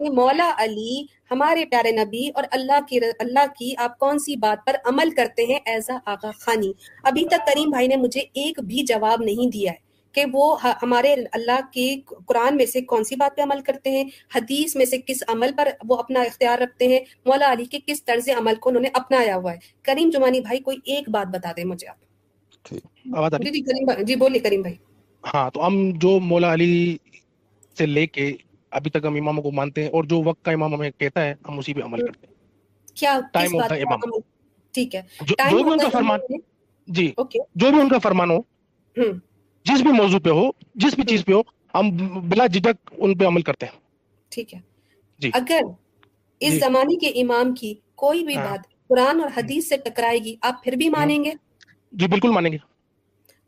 مولا 0.00 0.50
علی 0.58 1.02
ہمارے 1.30 1.64
پیارے 1.64 1.90
نبی 1.92 2.28
اور 2.34 2.44
اللہ 2.50 2.80
کی 2.88 2.98
اللہ 3.18 3.46
کی 3.56 3.72
آپ 3.78 3.98
کون 3.98 4.18
سی 4.18 4.36
بات 4.38 4.64
پر 4.66 4.76
عمل 4.84 5.10
کرتے 5.10 5.44
ہیں 5.46 5.58
ایزا 5.64 5.96
آغا 6.06 6.30
خانی؟ 6.36 6.72
ابھی 7.02 7.24
تک 7.26 7.46
کریم 7.46 7.70
بھائی 7.70 7.88
نے 7.88 7.96
مجھے 7.98 8.20
ایک 8.34 8.60
بھی 8.64 8.82
جواب 8.84 9.22
نہیں 9.22 9.50
دیا 9.50 9.72
ہے 9.72 9.88
کہ 10.14 10.24
وہ 10.32 10.44
ہمارے 10.62 11.14
اللہ 11.32 11.60
کے 11.72 11.84
قرآن 12.26 12.56
میں 12.56 12.66
سے 12.66 12.80
کون 12.82 13.04
سی 13.04 13.16
بات 13.16 13.36
پہ 13.36 13.42
عمل 13.42 13.60
کرتے 13.62 13.90
ہیں 13.90 14.04
حدیث 14.30 14.74
میں 14.76 14.86
سے 14.86 14.98
کس 15.02 15.22
عمل 15.28 15.50
پر 15.56 15.68
وہ 15.88 15.96
اپنا 15.96 16.22
اختیار 16.22 16.58
رکھتے 16.58 16.86
ہیں 16.88 16.98
مولا 17.26 17.52
علی 17.52 17.64
کے 17.66 17.78
کس 17.86 18.04
طرز 18.04 18.28
عمل 18.36 18.54
کو 18.56 18.68
انہوں 18.68 18.82
نے 18.82 18.88
اپنایا 18.94 19.36
ہوا 19.36 19.52
ہے؟ 19.52 19.58
کریم 19.84 20.10
جمانی 20.10 20.40
بھائی 20.40 20.60
کوئی 20.60 20.76
ایک 20.86 21.08
بات 21.10 21.26
بتا 21.28 21.52
دیں 21.56 21.64
مجھے 21.64 21.88
آپ۔ 21.88 21.98
جی 23.38 23.50
جی 23.50 23.60
کریم 23.62 23.84
بھائی 23.86 24.04
جی 24.04 24.16
بولیے 24.16 24.40
کریم 24.40 24.62
بھائی۔ 24.62 24.76
ہاں 25.24 25.48
تو 25.50 25.66
ہم 25.66 25.74
جو 25.98 26.10
مولا 26.22 26.52
علی 26.54 26.70
سے 27.76 27.86
لے 27.86 28.06
کے 28.08 28.26
ابھی 28.70 28.90
تک 28.90 29.04
ہم 29.04 29.14
اماموں 29.14 29.42
کو 29.42 29.50
مانتے 29.50 29.82
ہیں 29.82 29.90
اور 29.90 30.04
جو 30.04 30.22
وقت 30.24 30.44
کا 30.44 30.52
امام 30.52 30.74
ہمیں 30.74 30.90
کہتا 30.98 31.24
ہے 31.24 31.34
ہم 31.48 31.58
اسی 31.58 31.74
پہ 31.74 31.82
عمل 31.82 32.06
کرتے 32.06 32.26
ہیں۔ 32.26 32.34
کیا 32.94 33.20
ٹائم 33.32 33.54
ہوتا 33.54 33.74
ہے 33.74 33.80
امام۔ 33.80 34.20
ٹھیک 34.74 34.94
ہے۔ 34.94 35.02
جو 35.50 35.62
بھی 35.62 35.72
ان 35.72 35.78
کا 35.78 35.88
فرمان 35.88 36.20
جی۔ 36.88 37.12
جو 37.54 37.70
بھی 37.70 37.80
ان 37.80 37.88
کا 37.88 37.98
فرمان 37.98 38.30
ہو 38.30 38.38
جس 39.66 39.82
بھی 39.82 39.92
موضوع 39.92 40.18
پہ 40.18 40.30
ہو 40.30 40.50
جس 40.74 40.94
بھی 40.94 41.04
چیز 41.04 41.24
پہ 41.24 41.32
ہو 41.32 41.40
ہم 41.74 41.90
بلا 42.28 42.46
جھجک 42.46 42.94
ان 42.98 43.18
پہ 43.18 43.26
عمل 43.26 43.42
کرتے 43.42 43.66
ہیں۔ 43.66 43.78
ٹھیک 44.28 44.54
ہے۔ 44.54 44.60
جی۔ 45.18 45.30
اگر 45.32 45.60
اس 46.40 46.54
زمانے 46.54 46.96
کے 46.96 47.20
امام 47.20 47.54
کی 47.54 47.74
کوئی 47.94 48.24
بھی 48.24 48.36
بات 48.36 48.88
قرآن 48.88 49.20
اور 49.20 49.30
حدیث 49.36 49.68
سے 49.68 49.76
ٹکرائے 49.76 50.18
گی 50.18 50.36
آپ 50.40 50.64
پھر 50.64 50.72
بھی 50.72 50.88
مانیں 50.88 51.24
گے؟ 51.24 51.32
جی 51.92 52.06
بالکل 52.06 52.30
مانیں 52.30 52.52
گے۔ 52.52 52.58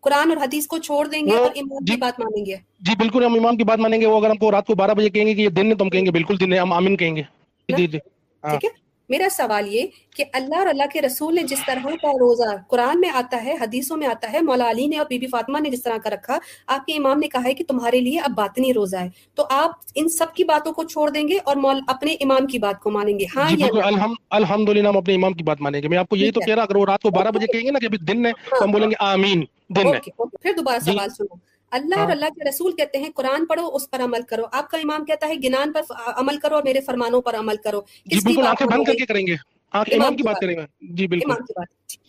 قرآن 0.03 0.29
اور 0.29 0.37
حدیث 0.37 0.67
کو 0.67 0.79
چھوڑ 0.79 1.07
دیں 1.07 1.27
گے 1.27 1.37
اور 1.37 1.51
امام 1.57 1.85
کی 1.85 1.97
بات 1.97 2.21
مانیں 2.21 2.47
گے۔ 2.47 2.57
جی 2.81 2.97
بالکل 2.99 3.25
ہم 3.25 3.35
امام 3.35 3.57
کی 3.57 3.65
بات 3.65 3.79
مانیں 3.79 4.01
گے 4.01 4.07
وہ 4.07 4.19
اگر 4.21 4.31
ہم 4.31 4.37
کو 4.37 4.51
رات 4.51 4.67
کو 4.67 4.75
بارہ 4.75 4.95
بجے 4.95 5.09
کہیں 5.09 5.27
گے 5.27 5.35
کہ 5.35 5.41
یہ 5.41 5.49
دن 5.49 5.67
ہے 5.67 5.75
تو 5.75 5.85
ہم 5.85 5.91
کہیں 5.91 6.07
گے 6.07 6.11
بالکل 6.11 6.41
دن 6.41 6.53
ہے 6.53 6.59
ہم 6.59 6.73
آمین 6.73 6.97
کہیں 6.97 7.17
گے۔ 7.17 7.23
جی 7.69 7.87
جی۔ 7.87 7.99
ٹھیک 7.99 8.65
ہے۔ 8.65 8.69
میرا 9.09 9.29
سوال 9.31 9.75
یہ 9.75 9.87
کہ 10.17 10.25
اللہ 10.33 10.57
اور 10.57 10.67
اللہ 10.67 10.83
کے 10.93 11.03
رسول 11.03 11.35
نے 11.35 11.43
جس 11.43 11.59
طرح 11.67 11.87
کا 12.03 12.11
روزہ 12.11 12.57
قرآن 12.69 13.01
میں 13.01 13.11
آتا 13.15 13.45
ہے 13.45 13.53
حدیثوں 13.61 13.97
میں 13.97 14.07
آتا 14.07 14.33
ہے 14.33 14.41
مولا 14.41 14.71
علی 14.71 14.87
نے 14.87 14.99
اور 14.99 15.07
بی 15.11 15.19
بی 15.19 15.27
فاطمہ 15.27 15.59
نے 15.59 15.71
جس 15.71 15.83
طرح 15.83 15.97
کا 15.97 16.11
رکھا 16.11 16.39
آپ 16.67 16.87
کے 16.87 16.93
امام 16.93 17.19
نے 17.19 17.29
کہا 17.29 17.43
ہے 17.45 17.55
کہ 17.55 17.65
تمہارے 17.69 18.01
لیے 18.01 18.21
اب 18.21 18.31
باطنی 18.31 18.73
روزہ 18.73 18.97
ہے۔ 18.97 19.09
تو 19.35 19.47
آپ 19.51 19.71
ان 19.95 20.09
سب 20.09 20.35
کی 20.35 20.45
باتوں 20.45 20.73
کو 20.73 20.85
چھوڑ 20.85 21.11
دیں 21.11 21.29
گے 21.29 21.39
اور 21.45 21.57
اپنے 21.89 22.13
امام 22.13 22.47
کی 22.47 22.59
بات 22.59 22.81
کو 22.81 22.91
مانیں 22.91 23.19
گے۔ 23.19 23.25
ہاں 23.37 23.51
جی 23.51 23.65
الحمد 24.31 24.69
للہ 24.69 24.89
ہم 24.89 24.97
اپنے 24.97 25.15
امام 25.15 25.33
کی 25.33 25.43
بات 25.43 25.61
مانیں 25.61 25.83
گے۔ 25.83 25.89
میں 25.89 25.99
آپ 25.99 26.09
کو 26.09 26.17
یہی 26.17 26.31
تو 26.31 26.41
کہہ 26.41 26.55
رہا 26.55 26.63
اگر 26.63 26.77
وہ 26.77 26.87
رات 26.87 27.03
کو 27.03 27.11
بارہ 27.11 27.31
بجے 27.31 27.47
کہیں 27.47 27.67
گے 27.67 27.71
نا 27.71 27.79
کہ 27.79 27.89
دن 27.89 28.27
ہے 28.27 28.33
تو 28.51 28.65
ہم 28.65 28.71
بولیں 28.71 28.91
گے 28.91 28.95
آمین۔ 28.99 29.45
دن 29.77 29.93
پھر 30.43 30.53
دوبارہ 30.57 30.79
جی۔ 30.79 30.93
سوال 30.93 31.09
سنو۔ 31.09 31.35
اللہ 31.71 31.99
اور 31.99 32.11
اللہ 32.11 32.27
کے 32.27 32.49
رسول 32.49 32.73
کہتے 32.73 32.99
ہیں 32.99 33.11
قرآن 33.15 33.47
پڑھو 33.47 33.71
اس 33.75 33.91
پر 33.91 34.01
عمل 34.01 34.23
کرو۔ 34.23 34.43
آپ 34.53 34.71
کا 34.71 34.79
امام 34.79 35.05
کہتا 35.05 35.29
ہے 35.29 35.35
گنان 35.45 35.73
پر 35.73 35.81
عمل 36.17 36.37
کرو 36.37 36.55
اور 36.55 36.63
میرے 36.63 36.81
فرمانوں 36.81 37.21
پر 37.21 37.35
عمل 37.35 37.57
کرو۔ 37.57 37.81
جی 38.07 38.19
بالکل 38.25 38.47
آنکھیں 38.47 38.67
بند 38.67 38.85
کر 38.85 38.95
کے 38.95 39.07
کریں 39.07 39.27
گے۔ 39.27 39.35
امام 39.73 40.17
کی 40.17 40.23
بات 40.23 40.41
کریں 40.41 40.57
گے۔ 40.57 40.63
جی 40.81 41.07
بالکل۔ 41.07 41.33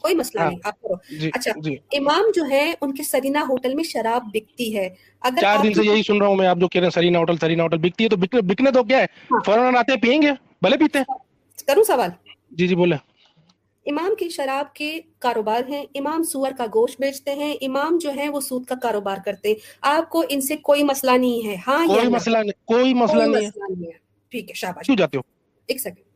کوئی 0.01 0.15
مسئلہ 0.15 0.43
نہیں 0.43 0.57
آپ 0.63 0.81
کرو۔ 0.81 0.93
جی، 1.19 1.29
اچھا 1.33 1.51
جی۔ 1.63 1.75
امام 1.91 2.21
جو 2.35 2.43
ہے 2.51 2.73
ان 2.81 2.93
کے 2.93 3.03
سرینا 3.03 3.41
ہوٹل 3.41 3.73
میں 3.73 3.83
شراب 3.83 4.23
بکتی 4.33 4.77
ہے۔ 4.77 4.89
اگر 5.21 5.41
چار 5.41 5.57
دن 5.63 5.73
سے 5.73 5.85
یہی 5.85 6.03
سن 6.03 6.17
رہا 6.17 6.27
ہوں 6.27 6.35
میں 6.35 6.47
آپ 6.47 6.57
جو 6.57 6.67
کہہ 6.67 6.81
رہے 6.81 6.85
ہیں 6.85 6.91
سرینا 6.91 7.19
ہوٹل 7.19 7.37
سرینا 7.37 7.63
ہوٹل 7.63 7.77
بکتی 7.77 8.03
ہے 8.03 8.09
تو 8.09 8.17
بکنے 8.41 8.71
تو 8.71 8.83
کیا 8.83 8.97
ہے؟ 8.97 9.05
ہاں۔ 9.31 9.39
فوراً 9.45 9.75
آتے 9.75 9.97
پیئیں 9.97 10.21
گے؟ 10.21 10.31
بھلے 10.61 10.77
پیتے 10.77 10.99
کروں 11.67 11.83
سوال؟ 11.83 12.09
جی 12.51 12.67
جی 12.67 12.75
بولے 12.75 12.95
امام 13.85 14.15
کی 14.15 14.29
شراب 14.29 14.75
کے 14.75 14.99
کاروبار 15.19 15.61
ہیں 15.69 15.85
امام 15.95 16.23
سور 16.23 16.51
کا 16.57 16.65
گوشت 16.65 17.01
بیچتے 17.01 17.35
ہیں 17.35 17.53
امام 17.61 17.97
جو 17.97 18.11
ہے 18.15 18.29
وہ 18.29 18.41
سود 18.41 18.65
کا 18.65 18.75
کاروبار 18.75 19.17
کرتے 19.25 19.47
ہیں۔ 19.49 19.55
آپ 19.81 20.09
کو 20.09 20.23
ان 20.29 20.41
سے 20.41 20.57
کوئی 20.57 20.83
مسئلہ 20.83 21.11
نہیں 21.11 21.47
ہے۔ 21.47 21.55
ہاں 21.67 21.87
کوئی 21.87 22.07
مسئلہ 22.07 22.37
نہیں 22.37 22.65
کوئی 22.65 22.93
مسئلہ 22.93 23.23
نہیں 23.23 23.45
ہے۔ 23.85 23.91
ٹھیک 24.29 24.49
ہے 24.49 24.53
شاباش۔ 24.53 24.85
کیوں 24.85 24.97
جاتے 24.97 25.17
ہو؟ 25.17 25.21
ایک 25.67 25.81
سیکنڈ 25.81 26.12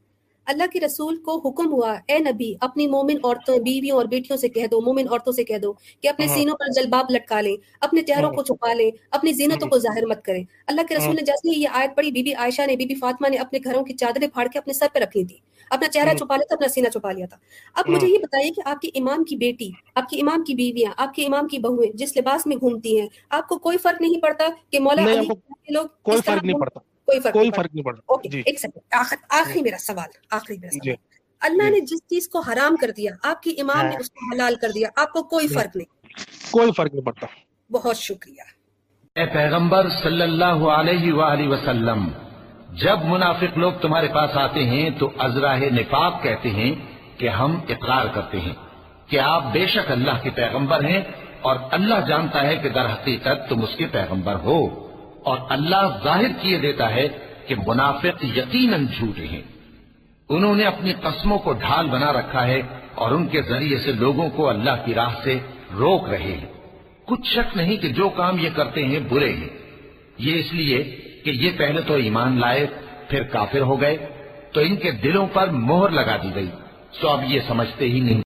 اللہ 0.47 0.63
کے 0.71 0.79
رسول 0.79 1.15
کو 1.21 1.35
حکم 1.39 1.71
ہوا 1.71 1.93
اے 2.07 2.17
نبی 2.21 2.53
اپنی 2.61 2.87
مومن 2.87 3.17
عورتوں 3.23 3.57
بیویوں 3.59 3.97
اور 3.97 4.05
بیٹیوں 4.05 4.37
سے 4.37 4.49
کہہ 4.49 4.67
دو 4.67 4.81
مومن 4.81 5.07
عورتوں 5.09 5.33
سے 5.33 5.43
کہہ 5.43 5.57
دو 5.57 5.71
کہ 5.73 6.07
اپنے 6.07 6.25
ہاں۔ 6.25 6.35
سینوں 6.35 6.55
پر 6.55 6.71
جلباب 6.71 7.11
لٹکا 7.11 7.41
لیں 7.41 7.55
اپنے 7.81 8.01
چہروں 8.01 8.29
ہاں۔ 8.29 8.35
کو 8.35 8.43
چھپا 8.43 8.73
لیں 8.73 8.89
اپنی 9.11 9.33
زینتوں 9.33 9.57
ہاں۔ 9.61 9.69
کو 9.69 9.79
ظاہر 9.79 10.05
مت 10.05 10.23
کریں 10.25 10.43
اللہ 10.67 10.87
کے 10.89 10.95
رسول 10.95 11.15
نے 11.15 11.21
جیسے 11.21 11.49
ہی 11.49 11.61
یہ 11.61 11.67
آیت 11.73 11.95
پڑھی 11.95 12.11
بی 12.11 12.23
بی 12.23 12.33
عائشہ 12.35 12.67
نے 12.67 12.75
بی 12.75 12.85
بی 12.85 12.95
فاطمہ 12.95 13.29
نے 13.29 13.37
اپنے 13.37 13.59
گھروں 13.63 13.83
کی 13.83 13.93
چادریں 13.95 14.27
پھاڑ 14.27 14.47
کے 14.47 14.59
اپنے 14.59 14.73
سر 14.73 14.87
پہ 14.93 14.99
رکھ 14.99 15.17
لی 15.17 15.23
تھی 15.23 15.37
اپنا 15.71 15.87
چہرہ 15.89 16.13
چھپا 16.13 16.35
لیا 16.35 16.45
تھا 16.45 16.55
اپنا 16.55 16.67
سینہ 16.67 16.89
چھپا 16.89 17.11
لیا 17.11 17.25
تھا 17.25 17.37
اب 17.75 17.89
مجھے 17.89 18.07
یہ 18.07 18.17
بتائیے 18.17 18.51
کہ 18.51 18.61
آپ 18.65 18.81
کے 18.81 18.89
امام 18.95 19.23
کی 19.23 19.35
بیٹی 19.35 19.69
آپ 19.95 20.09
کے 20.09 20.21
امام 20.21 20.43
کی 20.43 20.55
بیویاں 20.55 20.91
آپ 20.97 21.13
کے 21.13 21.25
امام 21.25 21.47
کی 21.47 21.59
بہویں 21.59 21.87
جس 21.93 22.17
لباس 22.17 22.45
میں 22.47 22.57
گھومتی 22.57 22.99
ہیں 22.99 23.07
آپ 23.29 23.47
کو 23.47 23.57
کوئی 23.59 23.77
فرق 23.77 24.01
نہیں 24.01 24.21
پڑتا 24.21 24.47
کہ 24.69 24.79
مولا 24.79 25.03
علی 25.03 25.27
لوگ 25.69 25.85
کوئی 26.03 26.21
فرق 26.21 26.43
نہیں 26.43 26.59
پڑتا 26.59 26.86
کوئی 27.07 27.51
فرق 27.51 27.73
نہیں 27.73 27.83
پڑتا 27.83 28.27
جی۔ 28.29 28.41
ایک 28.45 28.59
سیکنڈ 28.59 28.95
آخری 29.29 29.61
میرا 29.61 29.77
سوال 29.77 30.09
آخری 30.31 30.57
میرا 30.57 30.71
سوال۔ 30.71 30.95
اللہ 31.41 31.69
نے 31.69 31.79
جس 31.79 31.99
چیز 32.09 32.29
کو 32.29 32.39
حرام 32.39 32.75
کر 32.75 32.91
دیا 32.91 33.11
آپ 33.23 33.43
کی 33.43 33.55
امام 33.61 33.85
نے 33.85 33.95
اس 33.99 34.09
کو 34.09 34.35
حلال 34.35 34.55
کر 34.55 34.71
دیا 34.75 34.89
آپ 34.95 35.11
کو 35.11 35.23
کوئی 35.23 35.47
فرق 35.47 35.75
نہیں۔ 35.75 36.07
کوئی 36.51 36.71
فرق 36.77 36.93
نہیں 36.93 37.05
پڑتا۔ 37.05 37.27
بہت 37.71 37.97
شکریہ۔ 37.97 38.41
اے 39.15 39.25
پیغمبر 39.25 39.89
صلی 40.03 40.21
اللہ 40.21 40.67
علیہ 40.69 41.13
وآلہ 41.13 41.47
وسلم 41.47 42.07
جب 42.69 42.97
منافق 43.05 43.57
لوگ 43.57 43.73
تمہارے 43.81 44.07
پاس 44.07 44.29
آتے 44.33 44.63
ہیں 44.63 44.89
تو 44.89 45.11
ازراہ 45.17 45.59
نفاق 45.59 46.23
کہتے 46.23 46.49
ہیں 46.49 46.75
کہ 47.17 47.29
ہم 47.29 47.59
اقرار 47.69 48.05
کرتے 48.13 48.39
ہیں 48.39 48.53
کہ 49.07 49.19
آپ 49.19 49.43
بے 49.53 49.67
شک 49.67 49.91
اللہ 49.91 50.23
کے 50.23 50.29
پیغمبر 50.29 50.83
ہیں 50.83 51.03
اور 51.41 51.55
اللہ 51.71 52.07
جانتا 52.07 52.43
ہے 52.43 52.55
کہ 52.55 52.69
در 52.69 52.93
حقیقت 52.93 53.49
تم 53.49 53.63
اس 53.63 53.75
کے 53.77 53.85
پیغمبر 53.91 54.35
ہو۔ 54.35 54.86
اور 55.27 55.37
اللہ 55.49 55.99
ظاہر 56.03 56.41
کیے 56.41 56.57
دیتا 56.57 56.95
ہے 56.95 57.07
کہ 57.47 57.55
منافق 57.67 58.25
یقیناً 58.37 58.85
جھوٹے 58.85 59.27
ہیں۔ 59.27 59.41
انہوں 60.29 60.55
نے 60.55 60.63
اپنی 60.63 60.93
قسموں 60.93 61.39
کو 61.39 61.53
ڈھال 61.53 61.87
بنا 61.87 62.13
رکھا 62.13 62.47
ہے 62.47 62.61
اور 62.95 63.11
ان 63.11 63.27
کے 63.27 63.41
ذریعے 63.41 63.77
سے 63.77 63.91
لوگوں 63.91 64.29
کو 64.29 64.49
اللہ 64.49 64.85
کی 64.85 64.93
راہ 64.93 65.13
سے 65.23 65.39
روک 65.77 66.09
رہے 66.09 66.37
ہیں۔ 66.41 66.45
کچھ 67.05 67.27
شک 67.27 67.57
نہیں 67.57 67.77
کہ 67.77 67.89
جو 67.89 68.09
کام 68.09 68.39
یہ 68.39 68.49
کرتے 68.55 68.85
ہیں 68.85 68.99
برے 68.99 69.33
ہیں۔ 69.33 69.49
یہ 70.17 70.39
اس 70.39 70.53
لیے 70.53 70.83
کہ 71.25 71.29
یہ 71.29 71.51
پہلے 71.57 71.81
تو 71.81 71.93
ایمان 71.93 72.39
لائے، 72.39 72.67
پھر 73.09 73.23
کافر 73.23 73.61
ہو 73.61 73.81
گئے، 73.81 73.97
تو 74.51 74.61
ان 74.61 74.75
کے 74.75 74.91
دلوں 74.91 75.27
پر 75.33 75.47
مہر 75.47 75.89
لگا 75.89 76.17
دی 76.23 76.35
گئی۔ 76.35 76.49
سو 77.01 77.09
اب 77.09 77.21
یہ 77.27 77.39
سمجھتے 77.47 77.85
ہی 77.85 77.99
نہیں۔ 77.99 78.21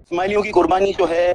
اسماعیلیوں 0.00 0.42
کی 0.42 0.50
قربانی 0.50 0.92
جو 0.98 1.06
ہے 1.10 1.32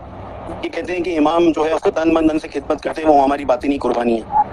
یہ 0.63 0.69
کہتے 0.69 0.93
ہیں 0.93 1.03
کہ 1.03 1.17
امام 1.17 1.51
جو 1.51 1.65
ہے 1.65 1.71
اس 1.71 1.81
کو 1.81 1.91
تن 1.91 2.13
من 2.13 2.29
دن 2.29 2.39
سے 2.39 2.47
خدمت 2.47 2.81
کرتے 2.81 3.01
ہیں، 3.01 3.09
وہ 3.09 3.23
ہماری 3.23 3.45
باتیں 3.45 3.69
نہیں، 3.69 3.79
قربانی 3.79 4.21
ہے 4.21 4.43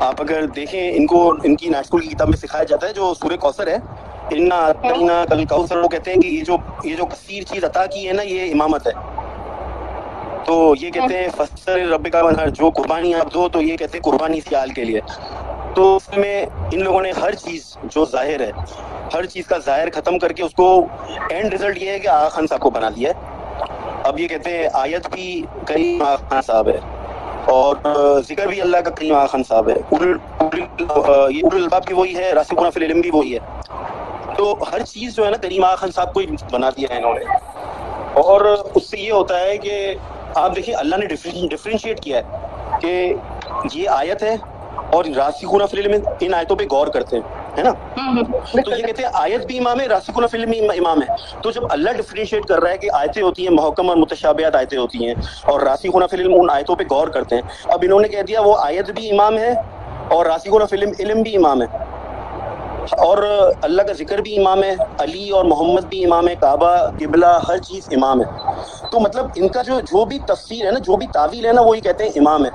آپ 0.00 0.20
اگر 0.22 0.46
دیکھیں، 0.46 0.90
ان 0.96 1.06
کو، 1.06 1.34
ان 1.44 1.56
کی 1.56 1.68
ناسکول 1.68 2.00
کی 2.00 2.08
کتاب 2.08 2.28
میں 2.28 2.36
سکھایا 2.36 2.64
جاتا 2.64 2.88
ہے، 2.88 2.92
جو 2.92 3.14
سورہ 3.14 3.36
کوثر 3.36 3.66
ہے، 3.66 3.76
انا 4.30 4.72
کل 5.28 5.44
کوثر 5.44 5.76
وہ 5.76 5.88
کہتے 5.88 6.12
ہیں 6.12 6.20
کہ 6.20 6.26
یہ 6.26 6.44
جو 6.44 6.56
یہ 6.84 6.96
جو 6.96 7.06
کثیر 7.06 7.42
چیز 7.42 7.64
عطا 7.64 7.86
کی 7.86 8.06
ہے 8.08 8.12
نا، 8.12 8.22
یہ 8.22 8.52
امامت 8.52 8.86
ہے۔ 8.86 8.92
تو 10.44 10.74
یہ 10.80 10.90
کہتے 10.90 11.18
ہیں 11.18 11.28
فسر 11.36 11.78
رب 11.88 12.08
کا 12.12 12.46
جو 12.46 12.70
قربانی 12.70 13.14
آپ 13.14 13.34
دو، 13.34 13.48
تو 13.48 13.62
یہ 13.62 13.76
کہتے 13.76 13.98
ہیں 13.98 14.02
قربانی 14.02 14.40
سیال 14.40 14.70
کے 14.70 14.84
لیے۔ 14.84 15.00
تو 15.74 15.96
اس 15.96 16.16
میں 16.16 16.46
ان 16.72 16.82
لوگوں 16.84 17.00
نے 17.02 17.10
ہر 17.22 17.34
چیز 17.34 17.76
جو 17.84 18.04
ظاہر 18.12 18.40
ہے، 18.40 18.50
ہر 19.14 19.26
چیز 19.26 19.46
کا 19.46 19.58
ظاہر 19.58 19.88
ختم 19.94 20.18
کر 20.18 20.32
کے 20.32 20.42
اس 20.42 20.54
کو 20.54 20.86
اینڈ 21.30 21.52
ریزلٹ 21.52 21.78
یہ 21.78 21.90
ہے 21.90 21.98
کہ 21.98 22.08
آغا 22.08 22.28
خان 22.28 22.46
صاحب 22.46 22.60
کو 22.60 22.70
بنا 22.70 22.90
دیا 22.96 23.10
ہے۔ 23.10 23.33
اب 24.04 24.20
یہ 24.20 24.28
کہتے 24.28 24.50
ہیں 24.50 24.68
آیت 24.72 25.06
بھی 25.12 25.26
کئی 25.66 25.98
آغا 26.02 26.16
خان 26.16 26.42
صاحب 26.42 26.68
ہے 26.68 26.78
اور 27.44 27.76
ذکر 28.28 28.46
بھی 28.46 28.60
اللہ 28.60 28.76
کا 28.76 28.90
کریم 28.90 29.26
خان 29.30 29.42
صاحب 29.44 29.70
ہے۔ 29.70 29.74
یہ 31.30 31.46
ار 31.46 31.54
الباب 31.54 31.86
کی 31.86 31.94
وہی 31.94 32.16
ہے 32.16 32.32
راسک 32.32 32.60
فی 32.74 32.80
العلم 32.80 33.00
بھی 33.00 33.10
وہی 33.10 33.34
ہے۔ 33.34 33.40
تو 34.36 34.54
ہر 34.72 34.82
چیز 34.82 35.14
جو 35.16 35.24
ہے 35.24 35.30
نا 35.30 35.36
کریم 35.36 35.64
خان 35.76 35.90
صاحب 35.90 36.12
کو 36.14 36.20
ہی 36.20 36.26
بنا 36.52 36.70
دیا 36.70 36.94
ہے 36.94 36.98
انہوں 36.98 37.14
نے۔ 37.14 37.24
اور 38.20 38.40
اس 38.74 38.90
سے 38.90 38.98
یہ 38.98 39.12
ہوتا 39.12 39.40
ہے 39.40 39.58
کہ 39.58 39.94
آپ 40.34 40.56
دیکھیں 40.56 40.74
اللہ 40.74 40.96
نے 40.96 41.06
ڈفرینشیٹ 41.46 42.00
کیا 42.00 42.18
ہے 42.18 42.22
کہ 42.80 43.12
یہ 43.72 43.88
آیت 43.88 44.22
ہے 44.22 44.36
اور 44.92 45.04
راسکون 45.16 45.66
فلم 45.70 45.94
ان 46.20 46.34
آیتوں 46.34 46.56
پہ 46.56 46.64
غور 46.70 46.86
کرتے 46.86 47.16
ہیں۔ 47.16 47.43
ہے 47.58 47.62
نا؟ 47.62 47.70
تو 48.64 48.70
یہ 48.70 48.86
کہتے 48.86 49.02
ہیں 49.02 49.10
آیت 49.12 49.46
بھی 49.46 49.58
امام 49.58 49.80
ہے 49.80 49.86
راسکون 49.86 50.26
فلم 50.26 50.52
امام 50.78 51.02
ہے۔ 51.02 51.06
تو 51.42 51.50
جب 51.50 51.60
اللہ 51.70 51.90
ڈفرینشیٹ 51.90 52.44
کر 52.44 52.62
رہا 52.62 52.70
ہے 52.70 52.78
کہ 52.78 52.88
آیتیں 52.92 53.22
ہوتی 53.22 53.42
ہیں 53.42 53.54
محکم 53.54 53.88
اور 53.88 53.96
متشابہات 53.96 54.54
آیتیں 54.56 54.78
ہوتی 54.78 55.06
ہیں 55.06 55.14
اور 55.44 55.60
راسکون 55.60 56.06
فلم 56.10 56.34
ان 56.34 56.50
آیتوں 56.50 56.76
پہ 56.76 56.84
غور 56.90 57.08
کرتے 57.08 57.34
ہیں 57.34 57.42
اب 57.64 57.78
انہوں 57.82 58.00
نے 58.00 58.08
کہہ 58.08 58.22
دیا 58.22 58.40
وہ 58.40 58.56
آیت 58.58 58.90
بھی 58.90 59.10
امام 59.10 59.38
ہے 59.38 59.52
اور 60.10 60.26
راسکون 60.26 60.66
فلم 60.66 60.90
علم 60.98 61.22
بھی 61.22 61.36
امام 61.36 61.62
ہے۔ 61.62 61.66
اور 62.98 63.18
اللہ 63.62 63.82
کا 63.82 63.92
ذکر 63.92 64.18
بھی 64.18 64.38
امام 64.38 64.62
ہے 64.62 64.74
علی 64.98 65.30
اور 65.30 65.44
محمد 65.44 65.80
بھی 65.80 66.04
امام 66.04 66.28
ہے 66.28 66.34
کعبہ 66.34 66.76
قبلہ 67.00 67.38
ہر 67.48 67.58
چیز 67.58 67.88
امام 67.90 68.20
ہے۔ 68.20 68.50
تو 68.90 69.00
مطلب 69.00 69.26
ان 69.36 69.48
کا 69.48 69.62
جو 69.62 69.80
جو 69.80 70.04
بھی 70.04 70.18
تفسیر 70.18 70.66
ہے 70.66 70.70
نا 70.70 70.78
جو 70.78 70.96
بھی 70.96 71.06
تعویل 71.06 71.46
ہے 71.46 71.52
نا 71.52 71.60
وہی 71.60 71.80
کہتے 71.80 72.04
ہیں 72.04 72.10
امام 72.16 72.44
ہے۔ 72.44 72.50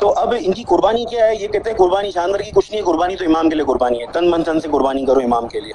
تو 0.00 0.12
اب 0.16 0.34
ان 0.40 0.52
کی 0.52 0.62
قربانی 0.62 1.04
کیا 1.04 1.26
ہے؟ 1.26 1.36
یہ 1.36 1.48
کہتے 1.48 1.70
ہیں 1.70 1.76
قربانی 1.76 2.10
شاندر 2.10 2.40
کی 2.40 2.50
کچھ 2.54 2.70
نہیں 2.70 2.80
ہے، 2.80 2.86
قربانی 2.86 3.16
تو 3.16 3.24
امام 3.24 3.48
کے 3.48 3.54
لیے 3.54 3.64
قربانی 3.64 4.00
ہے۔ 4.00 4.06
تن 4.12 4.30
من 4.30 4.42
تن 4.42 4.60
سے 4.60 4.68
قربانی 4.68 5.06
کرو 5.06 5.20
امام 5.24 5.48
کے 5.48 5.60
لیے۔ 5.60 5.72